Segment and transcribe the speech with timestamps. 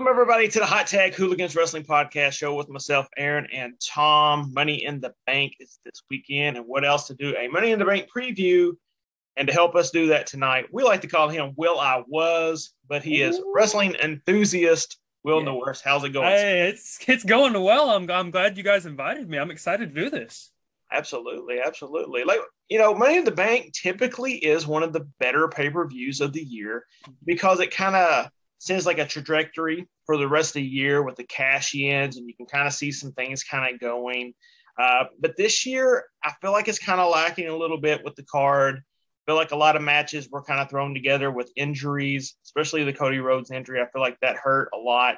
[0.00, 4.50] Welcome everybody to the Hot Tag Hooligans Wrestling Podcast show with myself, Aaron, and Tom.
[4.54, 7.36] Money in the Bank is this weekend, and what else to do?
[7.36, 8.72] A Money in the Bank preview.
[9.36, 12.72] And to help us do that tonight, we like to call him Will I Was,
[12.88, 14.96] but he is wrestling enthusiast.
[15.22, 15.44] Will Yeah.
[15.44, 16.28] Norris, how's it going?
[16.28, 17.90] Hey, it's it's going well.
[17.90, 19.36] I'm I'm glad you guys invited me.
[19.36, 20.50] I'm excited to do this.
[20.90, 22.24] Absolutely, absolutely.
[22.24, 25.86] Like you know, Money in the Bank typically is one of the better pay per
[25.86, 26.86] views of the year
[27.26, 28.30] because it kind of
[28.60, 32.28] sends like a trajectory for the rest of the year with the cash ins, and
[32.28, 34.34] you can kind of see some things kind of going.
[34.78, 38.14] Uh, but this year, I feel like it's kind of lacking a little bit with
[38.16, 38.76] the card.
[38.76, 42.84] I feel like a lot of matches were kind of thrown together with injuries, especially
[42.84, 43.80] the Cody Rhodes injury.
[43.80, 45.16] I feel like that hurt a lot.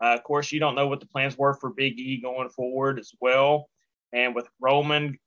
[0.00, 3.00] Uh, of course, you don't know what the plans were for Big E going forward
[3.00, 3.68] as well.
[4.12, 5.18] And with Roman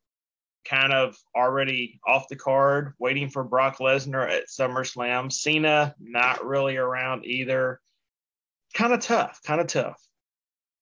[0.70, 6.78] kind of already off the card, waiting for Brock Lesnar at SummerSlam, Cena not really
[6.78, 7.80] around either.
[8.74, 10.02] Kind of tough, kind of tough.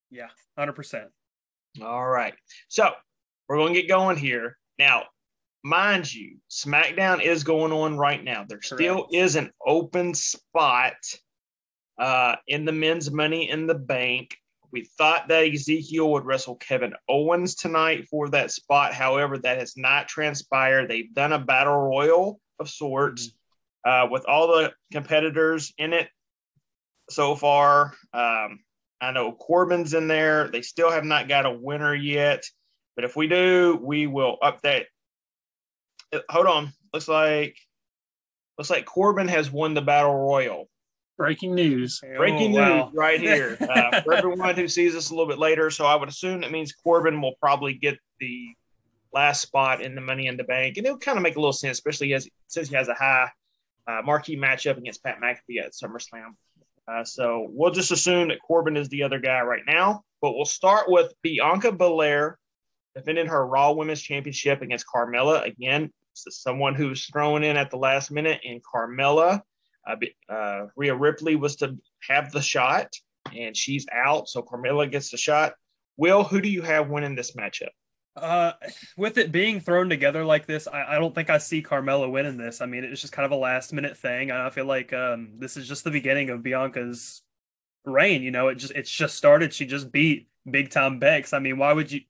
[0.09, 1.09] Yeah, hundred percent.
[1.81, 2.33] All right.
[2.67, 2.91] So
[3.47, 4.57] we're going to get going here.
[4.79, 5.03] Now,
[5.63, 8.45] mind you, SmackDown is going on right now.
[8.47, 10.95] There still is an open spot
[11.97, 14.37] uh, in the men's money in the bank.
[14.75, 18.93] We thought that Ezekiel would wrestle Kevin Owens tonight for that spot.
[18.93, 20.89] However, that has not transpired.
[20.89, 23.31] They've done a battle royal of sorts
[23.85, 26.09] uh, with all the competitors in it
[27.09, 27.93] so far.
[28.13, 28.65] Um,
[28.99, 30.49] I know Corbin's in there.
[30.49, 32.43] They still have not got a winner yet.
[32.97, 34.87] But if we do, we will update.
[36.27, 36.73] Hold on.
[36.93, 37.55] Looks like
[38.57, 40.67] looks like Corbin has won the battle royal.
[41.17, 42.01] Breaking news.
[42.17, 42.85] Breaking Oh, wow.
[42.85, 45.69] news right here uh, for everyone who sees this a little bit later.
[45.71, 48.49] So I would assume that means Corbin will probably get the
[49.13, 51.53] last spot in the Money in the Bank, and it'll kind of make a little
[51.53, 53.29] sense, especially as since he has a high
[53.87, 56.31] uh, marquee matchup against Pat McAfee at SummerSlam.
[56.87, 60.03] Uh, so we'll just assume that Corbin is the other guy right now.
[60.21, 62.37] But we'll start with Bianca Belair
[62.95, 65.45] defending her Raw Women's Championship against Carmella.
[65.45, 69.41] Again, this is someone who's thrown in at the last minute, and Carmella.
[70.29, 72.93] Uh, Rhea Ripley was to have the shot,
[73.35, 74.29] and she's out.
[74.29, 75.53] So Carmella gets the shot.
[75.97, 77.69] Will, who do you have winning this matchup?
[78.15, 78.53] Uh,
[78.97, 82.37] with it being thrown together like this, I, I don't think I see Carmella winning
[82.37, 82.61] this.
[82.61, 84.31] I mean, it's just kind of a last minute thing.
[84.31, 87.21] I feel like um this is just the beginning of Bianca's
[87.83, 88.23] reign.
[88.23, 89.53] You know, it just it's just started.
[89.53, 91.33] She just beat big time Bex.
[91.33, 92.01] I mean, why would you?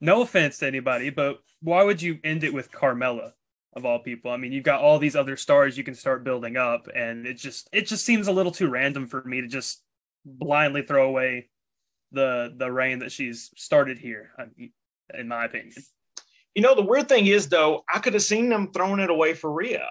[0.00, 3.32] No offense to anybody, but why would you end it with Carmella
[3.74, 4.30] of all people?
[4.30, 7.34] I mean, you've got all these other stars you can start building up, and it
[7.34, 9.82] just it just seems a little too random for me to just
[10.24, 11.48] blindly throw away
[12.12, 14.30] the the reign that she's started here.
[15.18, 15.82] In my opinion.
[16.54, 19.34] You know, the weird thing is, though, I could have seen them throwing it away
[19.34, 19.86] for Rhea,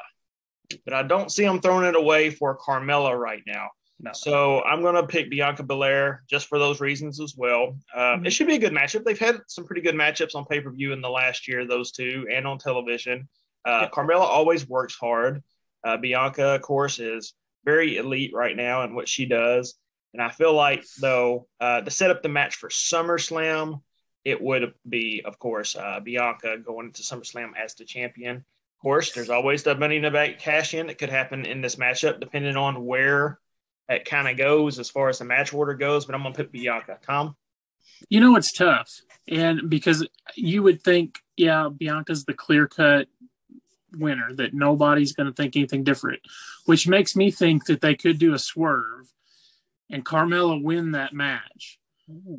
[0.85, 3.69] but I don't see them throwing it away for Carmella right now.
[4.01, 4.11] No.
[4.13, 7.77] So I'm going to pick Bianca Belair just for those reasons as well.
[7.95, 9.03] Um, It should be a good matchup.
[9.03, 11.91] They've had some pretty good matchups on pay per view in the last year, those
[11.91, 13.27] two, and on television.
[13.69, 13.89] Uh, Yeah.
[13.89, 15.43] Carmella always works hard.
[15.83, 19.75] Uh, Bianca, of course, is very elite right now in what she does.
[20.13, 23.81] And I feel like, though, uh, to set up the match for SummerSlam,
[24.25, 28.37] it would be, of course, uh, Bianca going into SummerSlam as the champion.
[28.37, 31.61] Of course, there's always the Money in the Bank cash in that could happen in
[31.61, 33.39] this matchup, depending on where
[33.87, 36.05] it kind of goes as far as the match order goes.
[36.05, 36.97] But I'm going to put Bianca.
[37.05, 37.35] Tom?
[38.09, 38.89] You know it's tough,
[39.27, 43.07] and because you would think, yeah, Bianca's the clear cut
[43.97, 46.21] winner, that nobody's going to think anything different,
[46.65, 49.13] which makes me think that they could do a swerve
[49.89, 51.79] and Carmella win that match,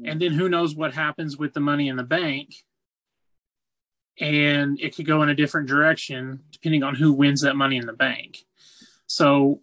[0.04, 2.54] and then who knows what happens with the Money in the Bank,
[4.18, 7.86] and it could go in a different direction depending on who wins that Money in
[7.86, 8.38] the Bank.
[9.06, 9.60] So.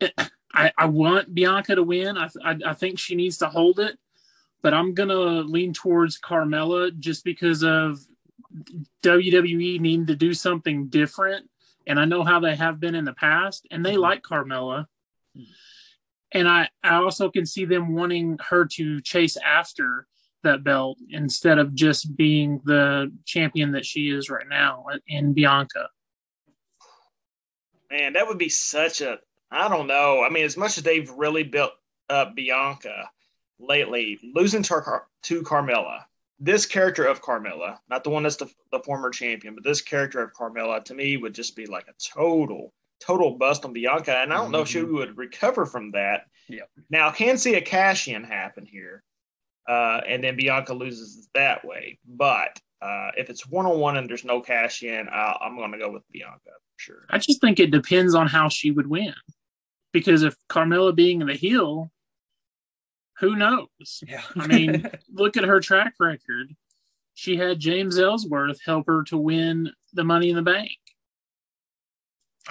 [0.54, 2.18] I, I want Bianca to win.
[2.18, 3.98] I, I I think she needs to hold it,
[4.60, 8.00] but I'm gonna lean towards Carmella just because of
[9.02, 11.48] WWE needing to do something different,
[11.86, 14.00] and I know how they have been in the past, and they mm-hmm.
[14.00, 14.86] like Carmella,
[15.36, 15.44] mm.
[16.32, 20.06] and I I also can see them wanting her to chase after
[20.42, 25.88] that belt instead of just being the champion that she is right now in Bianca.
[27.90, 29.18] Man, that would be such a,
[29.50, 30.22] I don't know.
[30.22, 31.72] I mean, as much as they've really built
[32.08, 33.10] up Bianca
[33.58, 36.04] lately, losing to, Car- to Carmella,
[36.42, 40.20] this character of Carmella, not the one that's the, the former champion, but this character
[40.20, 44.16] of Carmella to me would just be like a total, total bust on Bianca.
[44.16, 46.22] And I don't know if she would recover from that.
[46.48, 46.68] Yep.
[46.90, 49.04] Now, I can see a cash in happen here.
[49.68, 51.98] Uh, and then Bianca loses that way.
[52.04, 55.70] But uh, if it's one on one and there's no cash in, uh, I'm going
[55.70, 57.06] to go with Bianca for sure.
[57.08, 59.14] I just think it depends on how she would win.
[59.92, 61.90] because if Carmella being the heel,
[63.18, 64.02] who knows?
[64.06, 64.22] Yeah.
[64.36, 66.54] I mean, look at her track record.
[67.14, 70.70] She had James Ellsworth help her to win the Money in the Bank.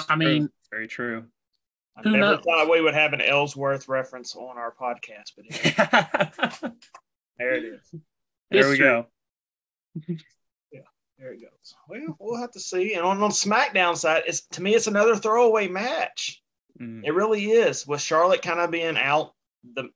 [0.07, 1.25] I mean, very true.
[1.97, 2.43] I Who never knows?
[2.45, 6.73] thought we would have an Ellsworth reference on our podcast, but it-
[7.37, 7.81] there it is.
[8.51, 8.77] there we History.
[8.77, 9.05] go.
[11.19, 11.75] There it goes.
[11.87, 12.93] Well, we'll have to see.
[12.95, 16.41] And on, on SmackDown side, it's to me, it's another throwaway match.
[16.79, 17.01] Mm.
[17.05, 17.85] It really is.
[17.85, 19.33] With Charlotte kind of being out,
[19.75, 19.89] the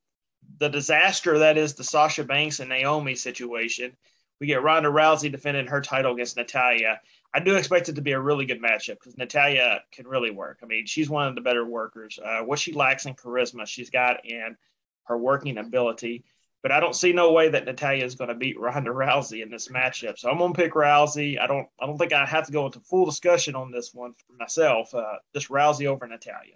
[0.59, 3.95] the disaster that is the Sasha Banks and Naomi situation.
[4.39, 6.99] We get Ronda Rousey defending her title against Natalya.
[7.33, 10.59] I do expect it to be a really good matchup because Natalya can really work.
[10.63, 12.19] I mean, she's one of the better workers.
[12.23, 14.55] Uh, what she lacks in charisma, she's got in
[15.03, 16.23] her working ability.
[16.61, 19.51] But I don't see no way that Natalya is going to beat Ronda Rousey in
[19.51, 20.17] this matchup.
[20.17, 21.39] So I'm going to pick Rousey.
[21.39, 21.67] I don't.
[21.79, 24.93] I don't think I have to go into full discussion on this one for myself.
[24.95, 26.55] Uh, just Rousey over Natalya.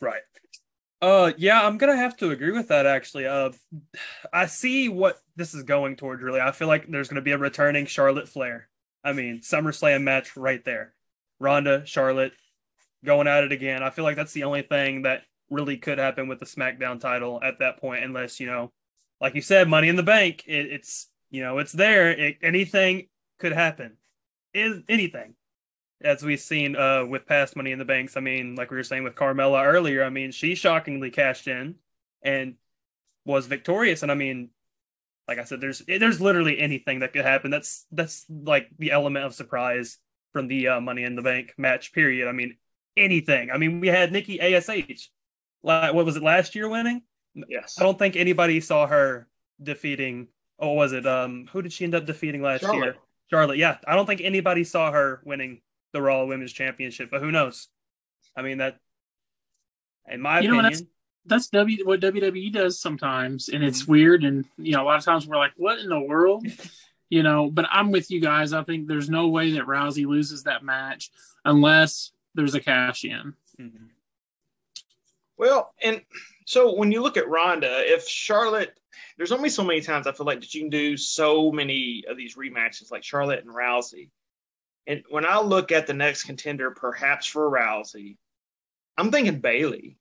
[0.00, 0.22] Right.
[1.00, 3.26] Uh yeah, I'm gonna have to agree with that actually.
[3.26, 3.50] Uh
[4.32, 6.40] I see what this is going towards really.
[6.40, 8.68] I feel like there's gonna be a returning Charlotte Flair.
[9.04, 10.94] I mean, SummerSlam match right there.
[11.38, 12.32] Ronda, Charlotte
[13.04, 13.82] going at it again.
[13.82, 17.40] I feel like that's the only thing that really could happen with the SmackDown title
[17.42, 18.72] at that point, unless, you know,
[19.20, 20.44] like you said, money in the bank.
[20.46, 22.10] It, it's you know, it's there.
[22.10, 23.08] It, anything
[23.38, 23.96] could happen.
[24.54, 25.34] Is anything
[26.00, 28.16] as we've seen uh, with past Money in the Banks.
[28.16, 31.76] I mean, like we were saying with Carmella earlier, I mean, she shockingly cashed in
[32.22, 32.54] and
[33.24, 34.02] was victorious.
[34.02, 34.50] And I mean,
[35.26, 37.50] like I said, there's there's literally anything that could happen.
[37.50, 39.98] That's that's like the element of surprise
[40.32, 41.92] from the uh, Money in the Bank match.
[41.92, 42.28] Period.
[42.28, 42.56] I mean,
[42.96, 43.50] anything.
[43.50, 44.68] I mean, we had Nikki Ash.
[45.62, 47.02] Like, what was it last year winning?
[47.34, 47.76] Yes.
[47.78, 49.28] I don't think anybody saw her
[49.62, 50.28] defeating.
[50.58, 51.06] Oh, was it?
[51.06, 52.84] Um, who did she end up defeating last Charlotte.
[52.84, 52.96] year?
[53.30, 53.58] Charlotte.
[53.58, 55.60] Yeah, I don't think anybody saw her winning
[55.92, 57.68] the Raw Women's Championship, but who knows?
[58.36, 58.78] I mean that.
[60.10, 60.86] In my You know, opinion, and
[61.26, 63.92] that's W what WWE does sometimes, and it's Mm-hmm.
[63.92, 64.24] weird.
[64.24, 66.46] And you know, a lot of times we're like, "What in the world?"
[67.10, 67.50] you know.
[67.50, 68.52] But I'm with you guys.
[68.54, 71.10] I think there's no way that Rousey loses that match
[71.44, 73.34] unless there's a cash in.
[73.60, 73.88] Mhm.
[75.36, 76.00] Well, and
[76.46, 78.78] so when you look at Ronda, if Charlotte,
[79.16, 82.16] there's only so many times I feel like that you can do so many of
[82.16, 84.08] these rematches like Charlotte and Rousey.
[84.88, 88.16] And when I look at the next contender, perhaps for Rousey,
[88.96, 89.98] I'm thinking Bayley.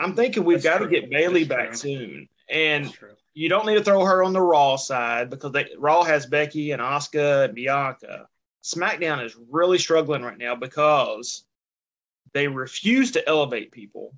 [0.00, 1.76] I'm thinking we've That's got to get Bayley That's back true.
[1.76, 2.28] soon.
[2.50, 2.92] And
[3.34, 6.72] you don't need to throw her on the Raw side because they, Raw has Becky
[6.72, 8.26] and Asuka and Bianca.
[8.64, 11.44] SmackDown is really struggling right now because
[12.32, 14.14] they refuse to elevate people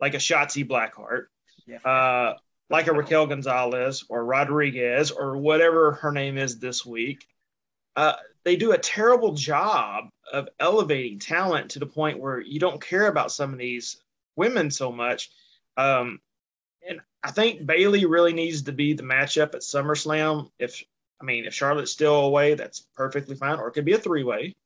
[0.00, 1.26] like a Shotzi Blackheart,
[1.66, 1.78] Yeah.
[1.78, 2.36] uh,
[2.70, 7.26] like a Raquel Gonzalez or Rodriguez or whatever her name is this week.
[7.96, 12.80] Uh, they do a terrible job of elevating talent to the point where you don't
[12.80, 14.02] care about some of these
[14.36, 15.30] women so much.
[15.76, 16.20] Um,
[16.88, 20.50] and I think Bayley really needs to be the matchup at SummerSlam.
[20.58, 20.82] If
[21.20, 24.24] I mean, if Charlotte's still away, that's perfectly fine, or it could be a three
[24.24, 24.56] way.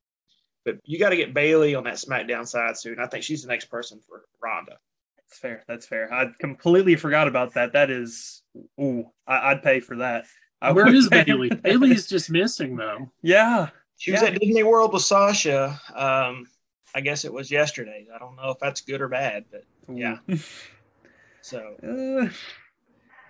[0.65, 2.99] But you got to get Bayley on that SmackDown side soon.
[2.99, 4.79] I think she's the next person for Ronda.
[5.17, 5.65] That's fair.
[5.69, 6.13] That's fair.
[6.13, 7.75] I completely forgot about that.
[7.75, 8.43] That is,
[8.81, 10.25] ooh, I, I'd pay for that.
[10.61, 11.51] I Where would Bayley?
[11.51, 13.11] Bayley's just missing though.
[13.23, 13.69] Yeah.
[13.99, 15.81] She was at Disney World with Sasha.
[15.95, 16.47] Um,
[16.95, 18.07] I guess it was yesterday.
[18.15, 20.19] I don't know if that's good or bad, but Yeah.
[21.41, 22.31] so Uh,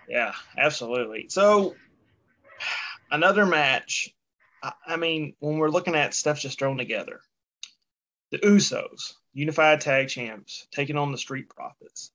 [0.09, 1.27] Yeah, absolutely.
[1.29, 1.75] So
[3.11, 4.15] another match.
[4.63, 7.21] I, I mean, when we're looking at stuff just thrown together,
[8.31, 12.13] the Usos, unified tag champs, taking on the Street Profits.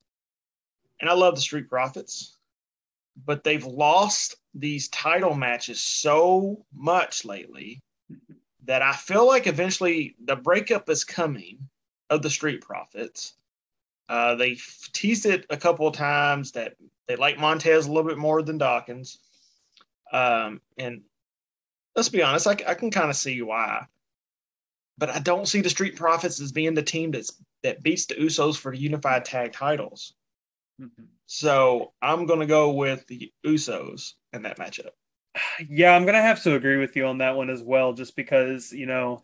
[0.99, 2.37] And I love the Street Profits,
[3.25, 7.81] but they've lost these title matches so much lately
[8.65, 11.69] that I feel like eventually the breakup is coming
[12.09, 13.33] of the Street Profits.
[14.09, 14.57] Uh, they
[14.93, 16.75] teased it a couple of times that
[17.07, 19.19] they like Montez a little bit more than Dawkins.
[20.11, 21.01] Um, and
[21.95, 23.85] let's be honest, I, I can kind of see why.
[24.97, 28.15] But I don't see the Street Profits as being the team that's that beats the
[28.15, 30.13] Usos for the unified tag titles.
[30.79, 31.07] mhm.
[31.33, 34.89] So I'm gonna go with the Usos in that matchup.
[35.65, 38.73] Yeah, I'm gonna have to agree with you on that one as well, just because
[38.73, 39.21] you know,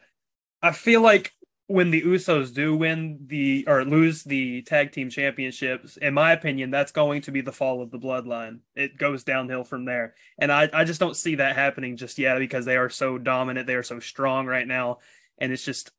[0.62, 1.34] I feel like
[1.68, 6.72] when the Usos do win the or lose the tag team championships, in my opinion,
[6.72, 8.60] that's going to be the fall of the bloodline.
[8.74, 12.40] It goes downhill from there, and I I just don't see that happening just yet
[12.40, 15.00] because they are so dominant, they are so strong right now,
[15.40, 15.92] and it's just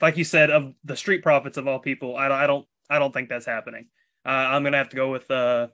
[0.00, 2.16] like you said of the Street Profits of all people.
[2.16, 3.88] I I don't I don't think that's happening.
[4.24, 5.68] Uh, I'm gonna have to go with uh,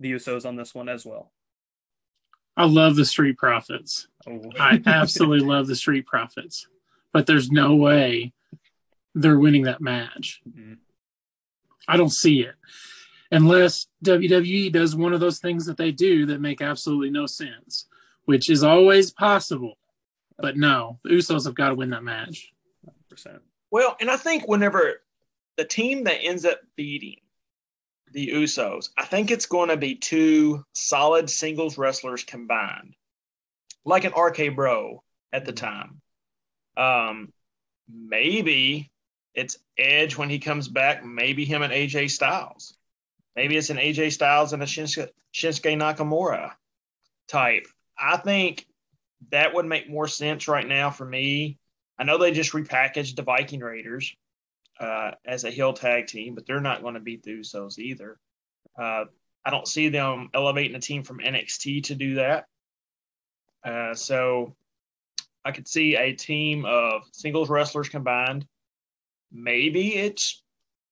[0.00, 1.32] the Usos on this one as well.
[2.56, 4.06] I love the Street Profits.
[4.26, 4.40] Oh.
[4.58, 6.68] I absolutely love the Street Profits,
[7.12, 8.32] but there's no way
[9.14, 10.40] they're winning that match.
[10.48, 10.78] Mhm.
[11.86, 12.54] I don't see it
[13.30, 17.86] unless WWE does one of those things that they do that make absolutely no sense,
[18.24, 19.76] which is always possible.
[20.38, 22.52] But no, the Usos have got to win that match.
[23.12, 23.40] 100%.
[23.70, 25.02] Well, and I think whenever
[25.56, 27.16] the team that ends up beating
[28.14, 32.94] the Usos, I think it's going to be two solid singles wrestlers combined,
[33.84, 35.02] like an RK Bro
[35.32, 36.00] at the time.
[36.76, 37.32] Um,
[37.92, 38.90] maybe
[39.34, 41.04] it's Edge when he comes back.
[41.04, 42.76] Maybe him and AJ Styles.
[43.34, 46.52] Maybe it's an AJ Styles and a Shinsuke, Shinsuke Nakamura
[47.26, 47.66] type.
[47.98, 48.64] I think
[49.30, 51.58] that would make more sense right now for me.
[51.98, 54.14] I know they just repackaged the Viking Raiders
[54.80, 58.18] uh, as a heel tag team, but they're not going to beat the Usos either.
[58.78, 59.04] Uh,
[59.44, 62.46] I don't see them elevating a team from NXT to do that.
[63.64, 64.54] Uh, so
[65.44, 68.46] I could see a team of singles wrestlers combined.
[69.30, 70.42] Maybe it's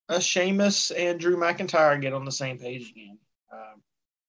[0.09, 3.19] a Sheamus and Drew McIntyre get on the same page again.
[3.53, 3.83] Um,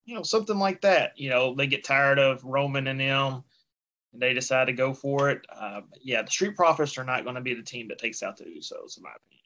[0.06, 1.18] you know, something like that.
[1.18, 3.44] You know, they get tired of Roman and them,
[4.14, 5.46] and they decide to go for it.
[5.54, 8.38] Uh, yeah, the Street Profits are not going to be the team that takes out
[8.38, 9.43] the Usos, in my opinion.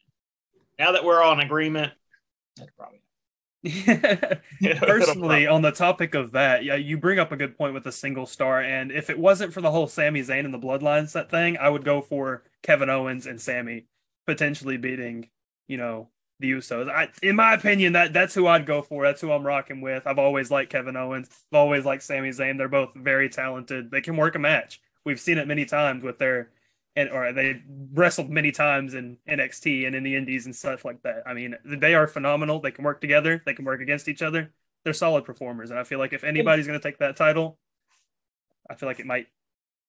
[0.78, 1.92] Now that we're all in agreement,
[2.56, 3.00] that's probably.
[4.80, 7.92] Personally, on the topic of that, yeah, you bring up a good point with a
[7.92, 11.30] single star, and if it wasn't for the whole Sami Zayn and the Bloodlines set
[11.30, 13.86] thing, I would go for Kevin Owens and Sami
[14.26, 15.28] potentially beating,
[15.66, 16.88] you know, the Usos.
[16.88, 19.04] I, in my opinion, that that's who I'd go for.
[19.04, 20.06] That's who I'm rocking with.
[20.06, 21.28] I've always liked Kevin Owens.
[21.52, 22.58] I've always liked Sami Zayn.
[22.58, 23.90] They're both very talented.
[23.90, 24.80] They can work a match.
[25.04, 26.50] We've seen it many times with their
[26.98, 27.62] and or they
[27.94, 31.22] wrestled many times in NXT and in the Indies and stuff like that.
[31.26, 32.60] I mean, they are phenomenal.
[32.60, 33.40] They can work together.
[33.46, 34.52] They can work against each other.
[34.82, 37.58] They're solid performers, and I feel like if anybody's going to take that title,
[38.68, 39.28] I feel like it might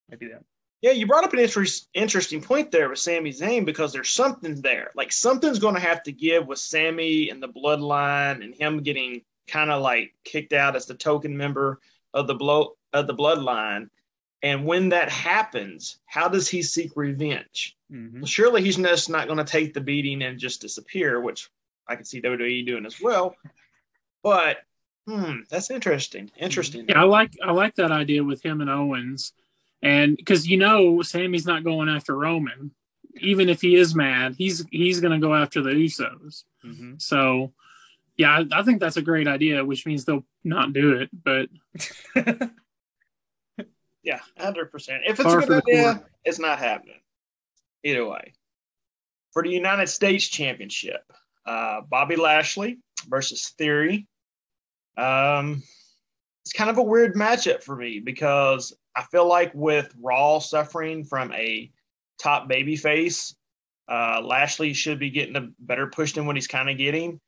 [0.09, 0.45] might be them.
[0.81, 4.61] Yeah, you brought up an inter- interesting point there with Sami Zayn because there's something
[4.61, 4.91] there.
[4.95, 9.21] Like something's going to have to give with Sami and the bloodline and him getting
[9.47, 11.79] kind of like kicked out as the token member
[12.13, 13.89] of the blow of the bloodline.
[14.41, 17.75] And when that happens, how does he seek revenge?
[17.91, 18.22] Mm-hmm.
[18.22, 21.50] Well, surely he's just not going to take the beating and just disappear, which
[21.88, 23.36] I can see WWE doing as well.
[24.24, 24.58] But
[25.08, 26.31] hmm, that's interesting.
[26.38, 26.86] Interesting.
[26.88, 29.34] Yeah, I like I like that idea with him and Owens
[29.81, 32.72] and because you know Sami's not going after Roman,
[33.22, 36.43] even if he is mad, he's he's going to go after the Usos.
[36.65, 36.93] Mm-hmm.
[36.98, 37.53] So,
[38.17, 41.10] yeah, I, I, think that's a great idea, which means they'll not do it.
[41.13, 41.50] But
[44.09, 45.03] yeah, hundred percent.
[45.05, 46.11] If it's a good idea, court.
[46.25, 46.99] it's not happening.
[47.83, 48.33] Either way,
[49.31, 51.03] for the United States Championship,
[51.45, 54.07] uh, Bobby Lashley versus Theory.
[54.97, 55.61] Um,
[56.43, 61.03] it's kind of a weird matchup for me because I feel like with Raw suffering
[61.05, 61.71] from a
[62.19, 63.35] top baby face,
[63.87, 67.21] uh, Lashley should be getting a better push than what he's kind of getting.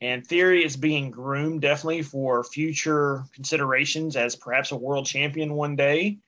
[0.00, 5.76] And Theory is being groomed definitely for future considerations as perhaps a world champion one
[5.76, 6.18] day.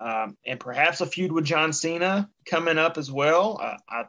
[0.00, 3.60] Um, and perhaps a feud with John Cena coming up as well.
[3.62, 4.04] Uh, I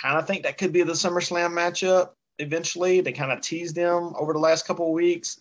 [0.00, 2.10] kind of think that could be the SummerSlam matchup
[2.40, 3.00] eventually.
[3.00, 5.38] They kind of teased them over the last couple of weeks.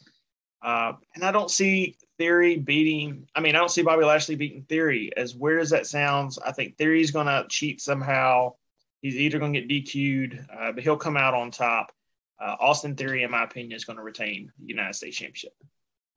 [0.61, 3.27] Uh, and I don't see Theory beating.
[3.35, 5.11] I mean, I don't see Bobby Lashley beating Theory.
[5.15, 8.53] As weird as that sounds, I think Theory's going to cheat somehow.
[9.01, 11.91] He's either going to get DQ'd, uh, but he'll come out on top.
[12.39, 15.53] Uh, Austin Theory, in my opinion, is going to retain the United States Championship.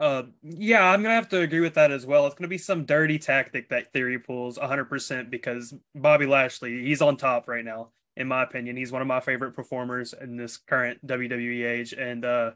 [0.01, 2.27] Uh, yeah, I'm gonna have to agree with that as well.
[2.27, 7.19] It's gonna be some dirty tactic that Theory pulls 100% because Bobby Lashley, he's on
[7.19, 8.79] top right now, in my opinion.
[8.79, 11.93] He's one of my favorite performers in this current WWE age.
[11.93, 12.53] And uh,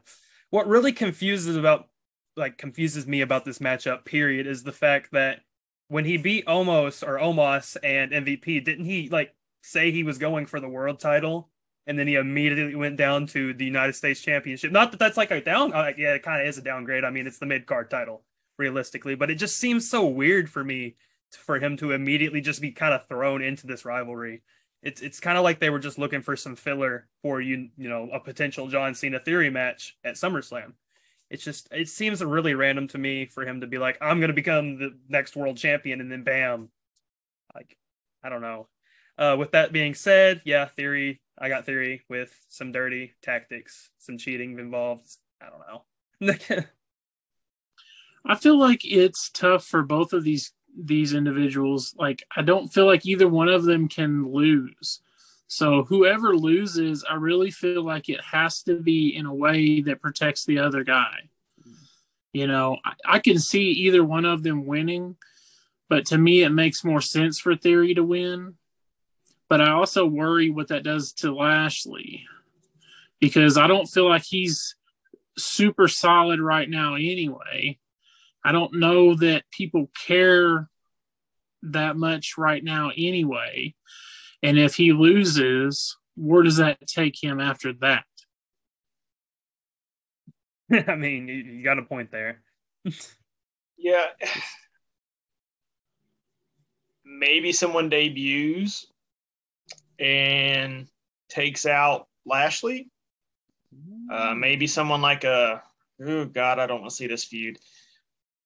[0.49, 1.87] what really confuses about
[2.35, 5.41] like confuses me about this matchup period is the fact that
[5.87, 10.47] when he beat Omos or Omos and MVP, didn't he like say he was going
[10.47, 11.49] for the world title?
[11.87, 14.71] And then he immediately went down to the United States Championship.
[14.71, 17.03] Not that that's like a down, like, yeah, it kind of is a downgrade.
[17.03, 18.23] I mean, it's the mid card title
[18.57, 20.95] realistically, but it just seems so weird for me
[21.31, 24.41] for him to immediately just be kind of thrown into this rivalry.
[24.81, 27.89] It's it's kind of like they were just looking for some filler for you, you
[27.89, 30.73] know, a potential John Cena Theory match at SummerSlam
[31.29, 34.33] it's just it seems really random to me for him to be like i'm to
[34.33, 36.69] become the next world champion and then bam
[37.53, 37.77] like
[38.23, 38.67] i don't know
[39.17, 44.17] uh, with that being said yeah theory i got theory with some dirty tactics some
[44.17, 46.63] cheating involved i don't know
[48.25, 52.85] i feel like it's tough for both of these these individuals like i don't feel
[52.85, 54.99] like either one of them can lose
[55.47, 60.01] so whoever loses, I really feel like it has to be in a way that
[60.01, 61.29] protects the other guy.
[62.33, 65.15] You know, I, I, can see either one of them winning,
[65.87, 68.55] but to me, it makes more sense for Theory to win.
[69.49, 72.25] But I also worry what that does to Lashley
[73.19, 74.75] because I don't feel like he's
[75.37, 77.77] super solid right now anyway.
[78.43, 80.69] I don't know that people care
[81.63, 83.75] that much right now anyway.
[84.43, 88.05] And if he loses, where does that take him after that?
[90.87, 92.41] I mean, you, you got a point there.
[93.77, 94.07] yeah.
[97.03, 98.87] Maybe someone debuts
[99.99, 100.87] and
[101.29, 102.89] takes out Lashley.
[104.11, 105.61] Uh, maybe someone like a
[106.05, 107.57] oh god, I don't want to see this feud.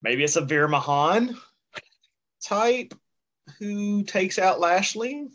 [0.01, 1.38] Maybe it's a Veer Mahaan
[2.44, 2.94] type
[3.58, 5.27] who takes out Lashley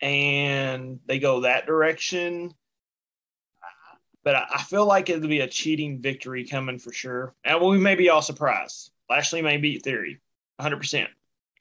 [0.00, 2.54] and they go that direction.
[4.22, 7.34] But I feel like it'll be a cheating victory coming for sure.
[7.42, 8.92] And we may be all surprised.
[9.08, 10.20] Lashley may beat Theory
[10.60, 11.06] 100%.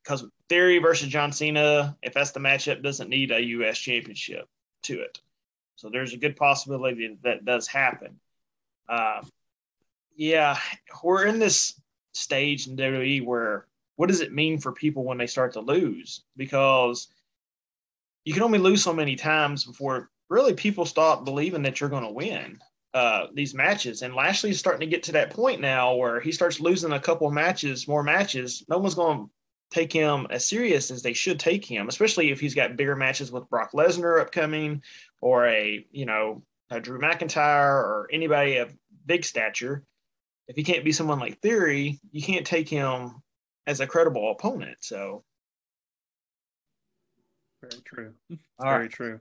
[0.03, 3.77] Because Theory versus John Cena, if that's the matchup, doesn't need a U.S.
[3.77, 4.49] championship
[4.83, 5.19] to it.
[5.75, 8.19] So there's a good possibility that does happen.
[8.87, 9.21] Uh,
[10.15, 10.57] yeah,
[11.03, 11.79] we're in this
[12.13, 16.23] stage in WWE where what does it mean for people when they start to lose?
[16.35, 17.07] Because
[18.25, 22.03] you can only lose so many times before really people stop believing that you're going
[22.03, 22.59] to win
[22.93, 24.01] uh, these matches.
[24.01, 27.27] And Lashley's starting to get to that point now where he starts losing a couple
[27.27, 28.63] of matches, more matches.
[28.67, 29.29] No one's going to
[29.71, 33.31] take him as serious as they should take him, especially if he's got bigger matches
[33.31, 34.81] with Brock Lesnar upcoming
[35.21, 39.83] or a, you know, a Drew McIntyre or anybody of big stature.
[40.47, 43.21] If he can't be someone like Theory, you can't take him
[43.67, 44.77] as a credible opponent.
[44.81, 45.23] So
[47.61, 48.13] very true.
[48.59, 48.91] Very right.
[48.91, 49.19] true.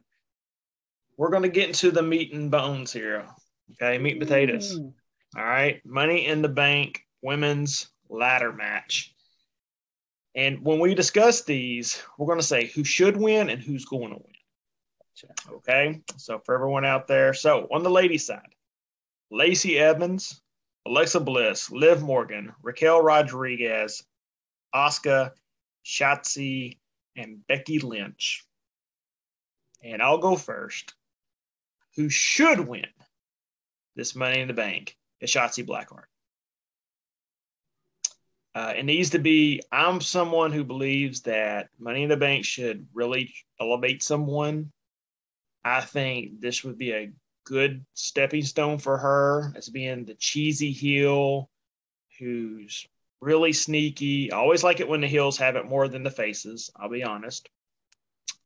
[1.16, 3.26] We're going to get into the meat and bones here.
[3.72, 4.78] Okay, meat and potatoes.
[4.78, 4.94] Ooh.
[5.36, 9.14] All right, Money in the Bank women's ladder match.
[10.38, 14.10] And when we discuss these, we're going to say who should win and who's going
[14.10, 14.34] to win.
[15.50, 18.54] Okay, so for everyone out there, so on the ladies' side,
[19.32, 20.40] Lacey Evans,
[20.86, 24.04] Alexa Bliss, Liv Morgan, Raquel Rodriguez,
[24.72, 25.32] Asuka,
[25.84, 26.78] Shotzi,
[27.16, 28.44] and Becky Lynch.
[29.82, 30.94] And I'll go first.
[31.96, 32.86] Who should win
[33.96, 36.06] this Money in the Bank is Shotzi Blackheart.
[38.58, 39.62] Uh, it needs to be.
[39.70, 44.72] I'm someone who believes that Money in the Bank should really elevate someone.
[45.64, 47.12] I think this would be a
[47.44, 51.48] good stepping stone for her as being the cheesy heel
[52.18, 52.84] who's
[53.20, 54.32] really sneaky.
[54.32, 57.04] I always like it when the heels have it more than the faces, I'll be
[57.04, 57.48] honest.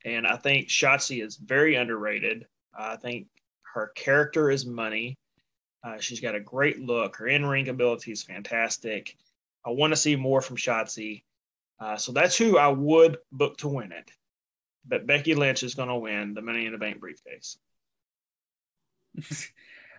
[0.04, 2.46] And I think Shotzi is very underrated.
[2.78, 3.28] I think
[3.72, 5.16] her character is money.
[5.82, 7.16] Uh, she's got a great look.
[7.16, 9.16] Her in ring ability is fantastic.
[9.64, 11.22] I want to see more from Shotzi.
[11.78, 14.10] Uh, so that's who I would book to win it.
[14.86, 17.58] But Becky Lynch is going to win the Money in the Bank briefcase.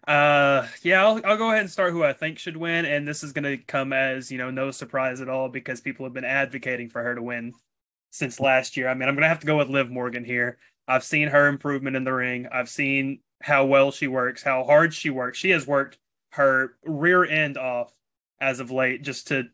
[0.06, 3.24] Uh, yeah, I'll, I'll go ahead and start who I think should win, and this
[3.24, 6.26] is going to come as you know no surprise at all because people have been
[6.26, 7.54] advocating for her to win
[8.12, 8.90] since last year.
[8.90, 10.58] I mean, I'm going to have to go with Liv Morgan here.
[10.90, 12.48] I've seen her improvement in the ring.
[12.52, 15.38] I've seen how well she works, how hard she works.
[15.38, 15.98] She has worked
[16.32, 17.94] her rear end off
[18.44, 19.46] as of late just to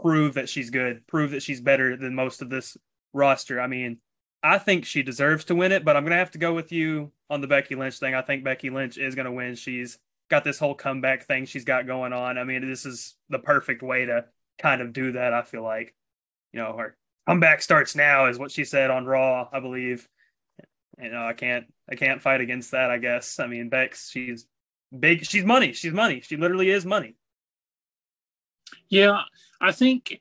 [0.00, 2.76] prove that she's good, prove that she's better than most of this
[3.12, 3.60] roster.
[3.60, 3.98] I mean,
[4.42, 6.70] I think she deserves to win it, but I'm going to have to go with
[6.70, 8.14] you on the Becky Lynch thing.
[8.14, 9.56] I think Becky Lynch is going to win.
[9.56, 9.98] She's
[10.30, 12.38] got this whole comeback thing she's got going on.
[12.38, 14.26] I mean, this is the perfect way to
[14.58, 15.34] kind of do that.
[15.34, 15.92] I feel like,
[16.52, 20.08] you know, her comeback starts now is what she said on Raw, I believe.
[21.02, 22.90] You know, I can't, I can't fight against that.
[22.90, 23.40] I guess.
[23.40, 24.46] I mean, Bex, she's
[24.96, 25.24] big.
[25.26, 25.72] She's money.
[25.72, 26.20] She's money.
[26.20, 27.16] She literally is money.
[28.88, 29.22] Yeah,
[29.60, 30.20] I think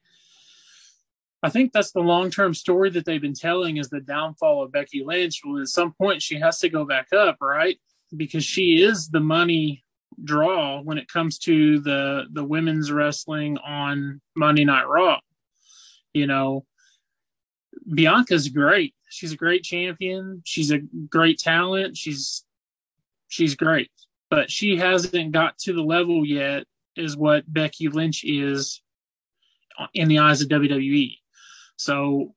[1.44, 4.72] I think that's the long term story that they've been telling is the downfall of
[4.72, 5.42] Becky Lynch.
[5.46, 7.80] Well, at some point she has to go back up, right?
[8.16, 9.84] Because she is the money
[10.24, 15.20] draw when it comes to the the women's wrestling on Monday Night Raw.
[16.14, 16.66] You know,
[17.94, 18.96] Bianca's great.
[19.10, 20.42] She's a great champion.
[20.46, 21.96] She's a great talent.
[21.96, 22.44] She's
[23.28, 23.92] she's great,
[24.32, 28.82] but she hasn't got to the level yet is what Becky Lynch is
[29.94, 31.18] in the eyes of WWE.
[31.78, 32.34] So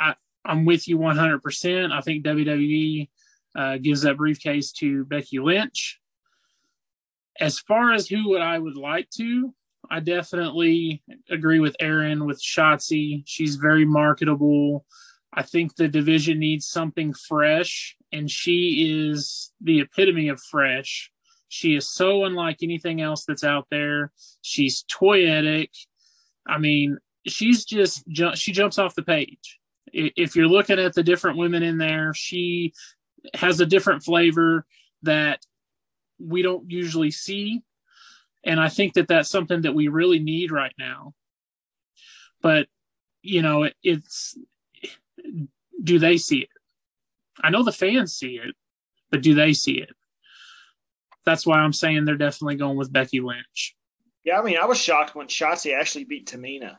[0.00, 1.92] I, I'm with you 100%.
[1.92, 3.08] I think WWE
[3.54, 6.00] uh, gives that briefcase to Becky Lynch.
[7.38, 9.54] As far as who would I would like to,
[9.90, 13.22] I definitely agree with Aaron with Shotzi.
[13.26, 14.84] She's very marketable.
[15.34, 21.11] I think the division needs something fresh, and she is the epitome of fresh.
[21.52, 24.10] She is so unlike anything else that's out there.
[24.40, 25.68] She's toyetic.
[26.46, 28.04] I mean, she's just
[28.36, 29.60] she jumps off the page.
[29.92, 32.72] If you're looking at the different women in there, she
[33.34, 34.64] has a different flavor
[35.02, 35.40] that
[36.18, 37.60] we don't usually see.
[38.42, 41.12] And I think that that's something that we really need right now.
[42.40, 42.66] But,
[43.20, 44.38] you know, it, it's
[45.84, 46.48] do they see it?
[47.44, 48.54] I know the fans see it,
[49.10, 49.90] but do they see it?
[51.24, 53.76] That's why I'm saying they're definitely going with Becky Lynch.
[54.24, 56.76] Yeah, I mean, I was shocked when Shotzi actually beat Tamina.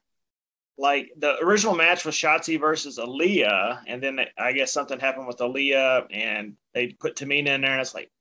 [0.78, 5.38] Like the original match was Shotzi versus Aliyah, and then I guess something happened with
[5.38, 8.12] Aliyah, and they put Tamina in there, and it's like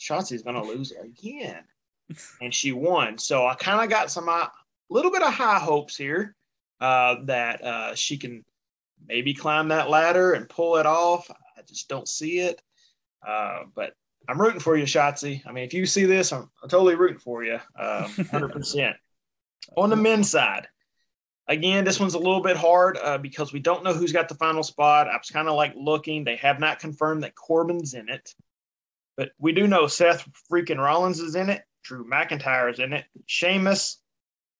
[0.00, 1.62] Shotzi's going to lose again,
[2.40, 3.18] and she won.
[3.18, 4.48] So I kind of got some a uh,
[4.88, 6.34] little bit of high hopes here
[6.80, 8.44] uh, that uh, she can
[9.06, 11.30] maybe climb that ladder and pull it off.
[11.56, 12.60] I just don't see it,
[13.26, 13.94] uh, but
[14.28, 15.42] I'm rooting for you, Shotzi.
[15.46, 18.94] I mean, if you see this, I'm, I'm totally rooting for you, uh, 100%.
[19.76, 20.66] On the men's side,
[21.48, 24.34] again, this one's a little bit hard uh, because we don't know who's got the
[24.36, 25.08] final spot.
[25.08, 26.24] I was kind of like looking.
[26.24, 28.34] They have not confirmed that Corbin's in it,
[29.16, 31.62] but we do know Seth freaking Rollins is in it.
[31.82, 33.04] Drew McIntyre is in it.
[33.26, 34.00] Sheamus,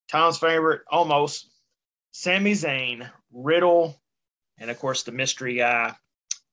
[0.08, 1.48] Tom's favorite, almost.
[2.12, 4.00] Sami Zayn, Riddle,
[4.58, 5.94] and of course the mystery guy.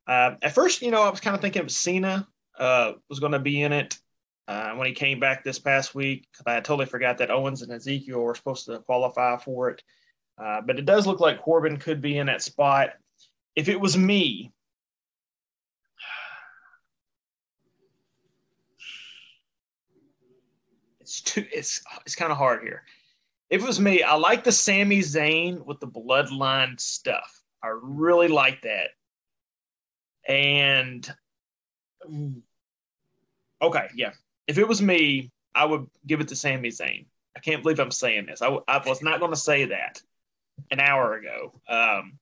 [0.08, 3.34] Uh, at first, you know, I was kind of thinking of Cena uh, was going
[3.34, 3.98] to be in it
[4.48, 6.28] uh, when he came back this past week.
[6.46, 9.84] I totally forgot that Owens and Ezekiel were supposed to qualify for it.
[10.38, 12.92] Uh, but it does look like Corbin could be in that spot.
[13.56, 14.52] If it was me,
[21.02, 22.84] it's too it's it's kind of hard here.
[23.50, 27.42] If it was me, I like the Sami Zayn with the bloodline stuff.
[27.64, 28.90] I really like that.
[30.28, 31.10] And
[33.62, 34.12] Okay, yeah.
[34.48, 37.06] If it was me, I would give it to Sami Zayn.
[37.36, 38.42] I can't believe I'm saying this.
[38.42, 40.02] I was not going to say that
[40.72, 41.54] an hour ago.
[41.68, 42.18] Um,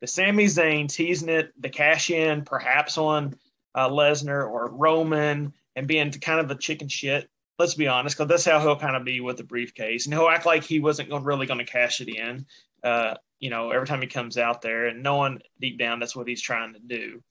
[0.00, 3.34] the Sami Zayn teasing it, the cash in perhaps on
[3.74, 7.28] uh, Lesnar or Roman and being kind of a chicken shit.
[7.58, 10.28] Let's be honest, because that's how he'll kind of be with the briefcase, and he'll
[10.28, 12.46] act like he wasn't going, really going to cash it in.
[12.82, 16.26] Uh, you know, every time he comes out there, and knowing deep down that's what
[16.26, 17.22] he's trying to do.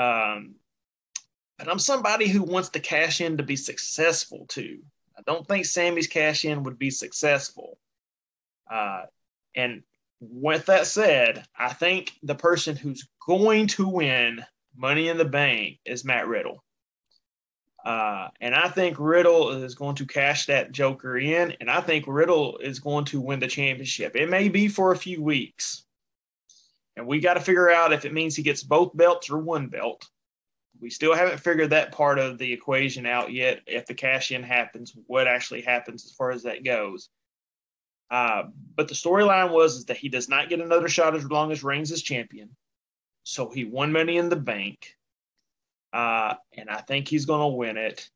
[0.00, 0.54] Um,
[1.60, 4.78] but I'm somebody who wants the cash in to be successful too.
[5.18, 7.76] I don't think Sami's cash in would be successful.
[8.70, 9.02] Uh,
[9.54, 9.82] and
[10.20, 14.42] with that said, I think the person who's going to win
[14.74, 16.64] Money in the Bank is Matt Riddle.
[17.84, 22.06] Uh, and I think Riddle is going to cash that Joker in, and I think
[22.08, 24.16] Riddle is going to win the championship.
[24.16, 25.84] It may be for a few weeks,
[26.96, 29.66] and we got to figure out if it means he gets both belts or one
[29.66, 30.08] belt
[30.80, 33.60] we still haven't figured that part of the equation out yet.
[33.66, 37.10] If the cash in happens, what actually happens as far as that goes.
[38.10, 38.44] Uh,
[38.76, 41.62] but the storyline was is that he does not get another shot as long as
[41.62, 42.50] Reigns is champion.
[43.22, 44.96] So he won Money in the Bank,
[45.92, 48.10] uh, and I think he's going to win it.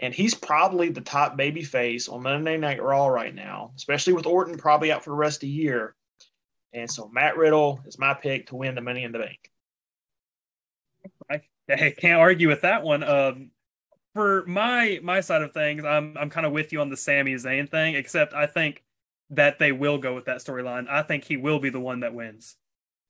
[0.00, 4.26] And he's probably the top baby face on Monday Night Raw right now, especially with
[4.26, 5.94] Orton probably out for the rest of the year.
[6.72, 9.52] And so Matt Riddle is my pick to win the Money in the Bank.
[11.68, 13.02] I can't argue with that one.
[13.02, 13.50] Um,
[14.14, 17.34] for my my side of things, I'm I'm kind of with you on the Sami
[17.34, 18.82] Zayn thing, except I think
[19.30, 20.88] that they will go with that storyline.
[20.88, 22.56] I think he will be the one that wins.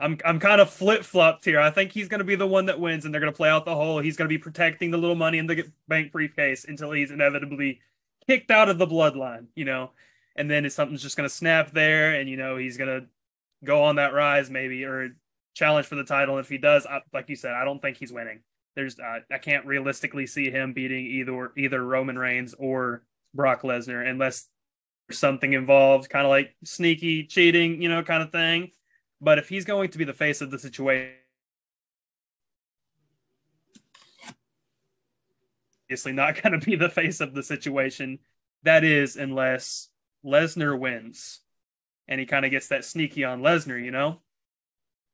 [0.01, 1.61] I'm I'm kind of flip flopped here.
[1.61, 3.51] I think he's going to be the one that wins, and they're going to play
[3.51, 4.01] out the whole.
[4.01, 7.81] He's going to be protecting the little money in the bank briefcase until he's inevitably
[8.27, 9.91] kicked out of the bloodline, you know.
[10.37, 13.07] And then if something's just going to snap there, and you know he's going to
[13.63, 15.15] go on that rise maybe, or
[15.55, 16.39] challenge for the title.
[16.39, 18.41] If he does, I, like you said, I don't think he's winning.
[18.77, 24.07] There's uh, I can't realistically see him beating either either Roman Reigns or Brock Lesnar
[24.07, 24.49] unless
[25.09, 28.71] there's something involved, kind of like sneaky cheating, you know, kind of thing.
[29.21, 31.13] But if he's going to be the face of the situation,
[35.85, 38.19] obviously not going to be the face of the situation.
[38.65, 39.89] That is, unless
[40.25, 41.41] Lesnar wins
[42.09, 44.21] and he kind of gets that sneaky on Lesnar, you know?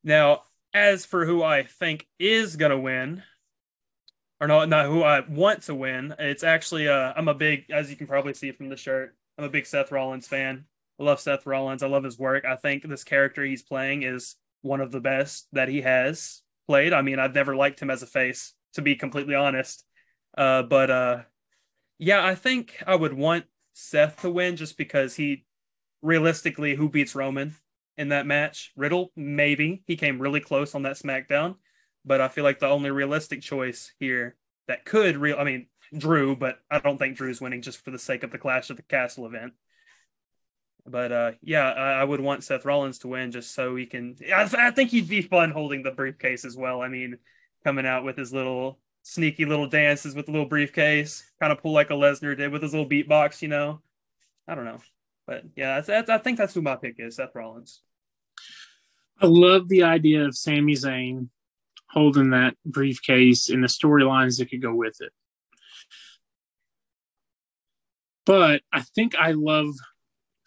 [0.03, 3.23] Now, as for who I think is going to win,
[4.39, 7.89] or not, not who I want to win, it's actually, uh, I'm a big, as
[7.89, 10.65] you can probably see from the shirt, I'm a big Seth Rollins fan.
[10.99, 11.83] I love Seth Rollins.
[11.83, 12.45] I love his work.
[12.45, 16.93] I think this character he's playing is one of the best that he has played.
[16.93, 19.83] I mean, I've never liked him as a face, to be completely honest.
[20.37, 21.21] Uh, but uh,
[21.97, 25.45] yeah, I think I would want Seth to win just because he
[26.01, 27.55] realistically, who beats Roman?
[28.01, 28.71] In that match.
[28.75, 29.83] Riddle, maybe.
[29.85, 31.55] He came really close on that SmackDown,
[32.03, 34.35] but I feel like the only realistic choice here
[34.67, 37.99] that could real I mean Drew, but I don't think Drew's winning just for the
[37.99, 39.53] sake of the Clash of the Castle event.
[40.85, 44.15] But uh, yeah, I, I, would want Seth Rollins to win just so he can.
[44.33, 46.81] I, I, think he'd be fun holding the briefcase as well.
[46.81, 47.19] I mean,
[47.63, 51.73] coming out with his little sneaky little dances with the little briefcase, kind of pull
[51.73, 53.79] like a Lesnar did with his little beatbox, you know.
[54.47, 54.79] I don't know.
[55.27, 57.81] But yeah, that's, that's, I think that's who my pick is, Seth Rollins.
[59.21, 61.29] I love the idea of Sami Zayn
[61.89, 65.11] holding that briefcase and the storylines that could go with it.
[68.25, 69.75] But I think I love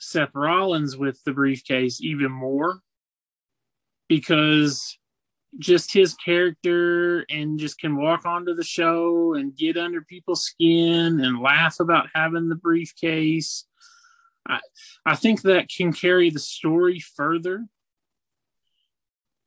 [0.00, 2.80] Seth Rollins with the briefcase even more
[4.08, 4.98] because
[5.58, 11.20] just his character and just can walk onto the show and get under people's skin
[11.20, 13.66] and laugh about having the briefcase.
[14.48, 14.58] I,
[15.06, 17.66] I think that can carry the story further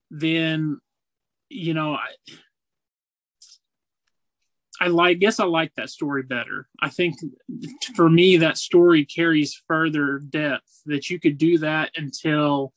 [0.09, 0.79] than,
[1.49, 2.07] you know, I,
[4.79, 6.67] I like guess I like that story better.
[6.81, 7.15] I think
[7.95, 12.73] for me that story carries further depth that you could do that until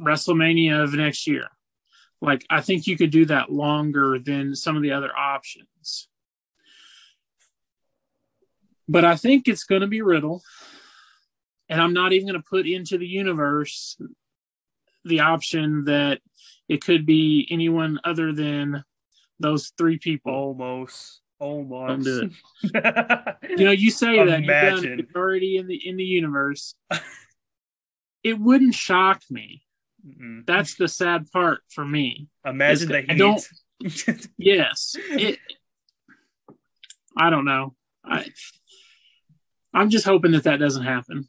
[0.00, 1.48] WrestleMania of next year.
[2.22, 6.08] Like I think you could do that longer than some of the other options.
[8.88, 10.42] But I think it's going to be Riddle.
[11.68, 13.96] And I'm not even going to put into the universe
[15.04, 16.20] the option that
[16.68, 18.84] it could be anyone other than
[19.38, 20.32] those three people.
[20.32, 21.20] Almost.
[21.38, 22.06] Almost.
[22.62, 26.74] you know, you say that you've done already in the in the universe.
[28.22, 29.62] it wouldn't shock me.
[30.06, 30.46] Mm-mm.
[30.46, 32.28] That's the sad part for me.
[32.44, 33.42] Imagine that I don't.
[34.38, 35.38] yes, it,
[37.16, 37.74] I don't know.
[38.04, 38.26] I
[39.72, 41.28] I'm just hoping that that doesn't happen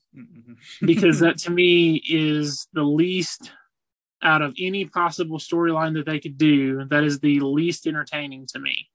[0.81, 3.51] because that to me is the least
[4.23, 8.59] out of any possible storyline that they could do, that is the least entertaining to
[8.59, 8.89] me.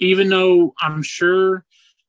[0.00, 1.64] Even though I'm sure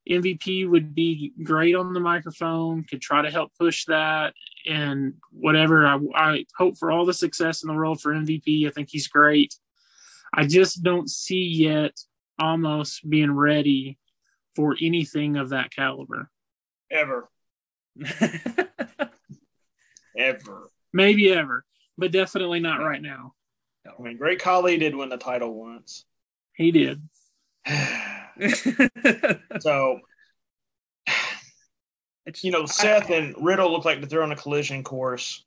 [0.10, 4.34] MVP would be great on the microphone, could try to help push that
[4.66, 5.86] and whatever.
[5.86, 8.68] I, I hope for all the success in the world for MVP.
[8.68, 9.56] I think he's great.
[10.34, 11.98] I just don't see yet
[12.40, 13.98] Omos being ready
[14.56, 16.30] for anything of that caliber.
[16.92, 17.30] Ever.
[20.18, 20.70] Ever.
[20.94, 21.66] Maybe ever,
[21.98, 23.34] but definitely not right now.
[23.88, 26.06] I mean, Great Khali did win the title once.
[26.56, 27.02] He did.
[29.60, 30.00] so,
[32.42, 35.44] you know, Seth and Riddle look like they're on a collision course.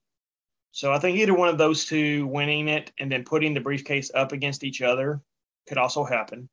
[0.73, 4.11] So I think either one of those two winning it and then putting the briefcase
[4.15, 5.23] up against each other
[5.67, 6.49] could also happen.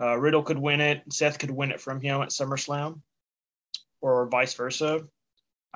[0.00, 1.02] Uh, Riddle could win it.
[1.10, 3.00] Seth could win it from him at SummerSlam,
[4.02, 5.06] or vice versa.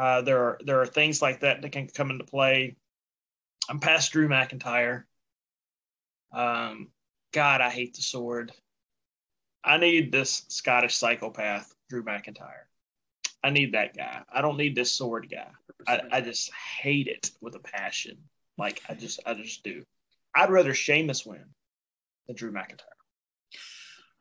[0.01, 2.75] Uh, there are there are things like that that can come into play.
[3.69, 5.03] I'm past Drew McIntyre.
[6.33, 6.89] Um,
[7.33, 8.51] God, I hate the sword.
[9.63, 12.65] I need this Scottish psychopath, Drew McIntyre.
[13.45, 14.23] I need that guy.
[14.33, 15.51] I don't need this sword guy.
[15.87, 18.17] I, I just hate it with a passion.
[18.57, 19.85] Like I just I just do.
[20.35, 21.45] I'd rather Sheamus win
[22.27, 22.97] than Drew McIntyre.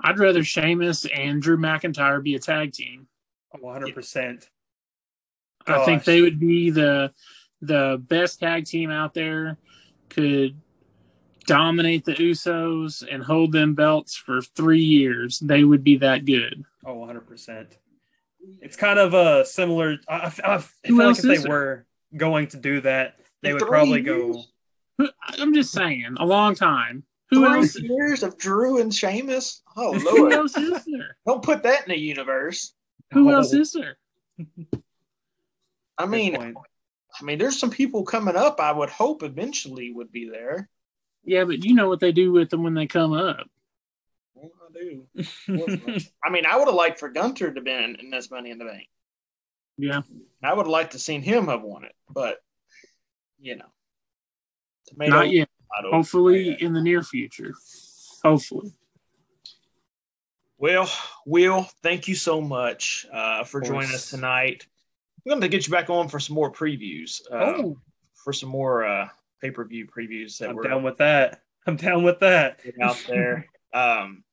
[0.02, 3.08] I'd rather Sheamus and Drew McIntyre be a tag team.
[3.64, 4.46] 100%.
[5.68, 7.14] I oh, think they would be the
[7.62, 9.58] the best tag team out there.
[10.10, 10.60] Could
[11.46, 15.40] dominate the Usos and hold them belts for three years.
[15.40, 16.64] They would be that good.
[16.86, 17.78] Oh, 100 percent.
[18.62, 19.98] It's kind of a similar.
[20.08, 21.50] I, I, I feel like if they there?
[21.50, 24.48] were going to do that, they would probably years?
[24.98, 25.08] go.
[25.28, 27.04] I'm just saying, a long time.
[27.30, 27.80] Who Three else?
[27.80, 29.62] Years of Drew and Sheamus.
[29.76, 30.04] Oh Lord!
[30.04, 31.18] Who else is there?
[31.26, 32.74] Don't put that in the universe.
[33.14, 33.36] Who oh.
[33.36, 33.98] else is there?
[36.00, 38.62] I mean, I mean, there's some people coming up.
[38.62, 40.70] I would hope eventually would be there.
[41.26, 43.46] Yeah, but you know what they do with them when they come up.
[44.34, 46.00] Well, I do.
[46.24, 48.66] I mean, I would have liked for Gunther to been in this Money in the
[48.66, 48.88] Bank.
[49.78, 50.02] Yeah,
[50.42, 52.38] I would have liked to seen him have won it, but
[53.40, 53.66] you know,
[54.88, 55.50] tomato, not yet.
[55.78, 56.66] Tomato, Hopefully, tomato.
[56.66, 57.54] in the near future.
[58.24, 58.74] Hopefully.
[60.58, 60.90] Well,
[61.26, 64.66] Will, thank you so much uh, for joining us tonight.
[65.26, 67.22] I'm going to get you back on for some more previews.
[67.32, 67.78] Uh, oh.
[68.14, 69.08] For some more uh,
[69.42, 70.38] pay per view previews.
[70.38, 71.42] That I'm we're down with that.
[71.68, 72.60] I'm down with that.
[72.82, 73.48] Out there.
[73.74, 74.24] um,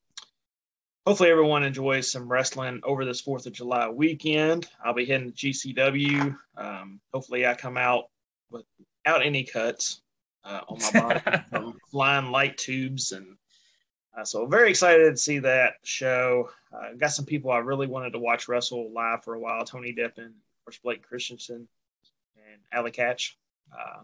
[1.05, 4.67] hopefully, everyone enjoys some wrestling over this 4th of July weekend.
[4.83, 6.37] I'll be heading to GCW.
[6.57, 8.05] Um, hopefully, I come out
[8.49, 10.01] without any cuts
[10.43, 13.37] uh, on my body from flying light tubes and
[14.17, 16.49] uh, so very excited to see that show.
[16.73, 19.63] Uh, got some people I really wanted to watch wrestle live for a while.
[19.63, 20.31] Tony Deppen
[20.67, 21.65] course, Blake Christensen
[22.35, 23.35] and Allie Katch.
[23.71, 24.01] Uh,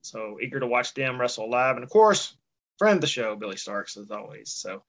[0.00, 1.76] so eager to watch them wrestle live.
[1.76, 2.34] And of course,
[2.78, 4.52] friend of the show, Billy Starkz, as always.
[4.52, 4.82] So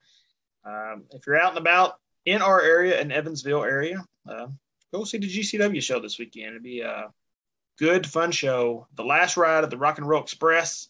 [0.65, 4.47] um, if you're out and about in our area, in Evansville area, uh,
[4.93, 6.55] go see the GCW show this weekend.
[6.55, 7.11] It'll be a
[7.77, 8.87] good, fun show.
[8.95, 10.87] The last ride of the Rock and Roll Express.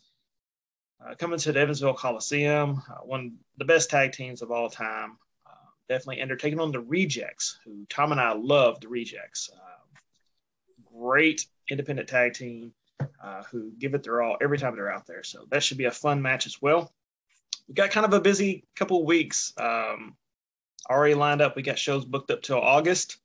[1.04, 4.70] uh, coming to the Evansville Coliseum, uh, one of the best tag teams of all
[4.70, 5.18] time.
[5.48, 9.50] Uh, definitely, and they're taking on the Rejects, who Tom and I love the Rejects.
[11.12, 12.72] Great independent tag team
[13.22, 15.24] uh, who give it their all every time they're out there.
[15.24, 16.94] So that should be a fun match as well.
[17.68, 20.16] We got kind of a busy couple weeks um,
[20.90, 21.58] already lined up.
[21.58, 23.18] We got shows booked up till August.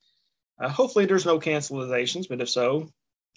[0.58, 2.88] Uh, hopefully, there's no cancelizations, but if so,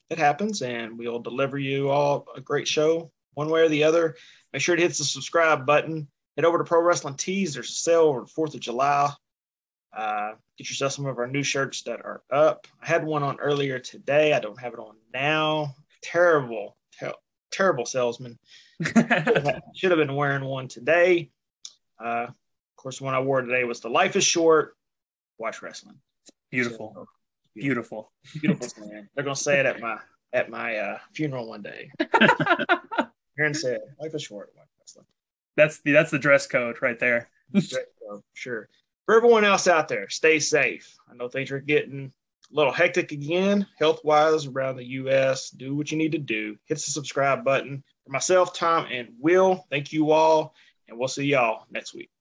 [0.09, 4.15] it happens, and we'll deliver you all a great show one way or the other.
[4.51, 6.07] Make sure to hit the subscribe button.
[6.35, 7.53] Head over to Pro Wrestling Tees.
[7.53, 9.11] There's a sale on the 4th of July.
[9.95, 12.67] Uh, get yourself some of our new shirts that are up.
[12.81, 14.33] I had one on earlier today.
[14.33, 15.75] I don't have it on now.
[16.01, 17.13] Terrible, ter-
[17.51, 18.37] terrible salesman.
[18.85, 21.31] Should have been wearing one today.
[21.99, 22.35] Uh, of
[22.77, 24.75] course, the one I wore today was the Life is Short.
[25.37, 25.99] Watch wrestling.
[26.51, 26.91] Beautiful.
[26.95, 27.05] So,
[27.55, 28.11] beautiful.
[28.39, 29.09] Beautiful, man.
[29.15, 29.97] They're gonna say it at my
[30.33, 31.91] at my uh, funeral one day.
[33.39, 34.53] Aaron said, "Life is short."
[35.59, 37.29] That's the that's the dress code right there.
[37.53, 38.69] code, sure.
[39.09, 40.95] For everyone else out there, stay safe.
[41.09, 42.13] I know things are getting
[42.51, 45.49] a little hectic again, health wise around the U.S.
[45.49, 46.55] Do what you need to do.
[46.67, 47.83] Hit the subscribe button.
[48.05, 50.53] For myself, Tom, and Will, thank you all,
[50.87, 52.11] and we'll see y'all next week.